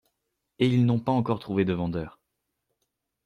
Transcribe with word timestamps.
Et 0.57 0.65
ils 0.65 0.87
n'ont 0.87 0.99
pas 0.99 1.11
encore 1.11 1.37
trouvé 1.37 1.63
de 1.63 1.73
vendeur! 1.73 2.17